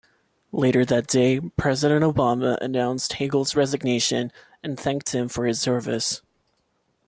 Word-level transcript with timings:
Later 0.51 0.83
that 0.83 1.05
day, 1.05 1.39
President 1.39 2.03
Obama 2.03 2.57
announced 2.59 3.13
Hagel's 3.13 3.55
resignation 3.55 4.31
and 4.63 4.75
thanked 4.79 5.11
him 5.13 5.27
for 5.29 5.45
his 5.45 5.61
service. 5.61 6.23